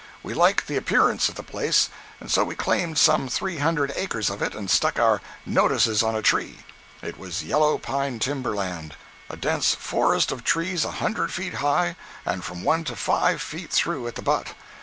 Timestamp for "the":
0.65-0.77, 1.35-1.43, 14.15-14.23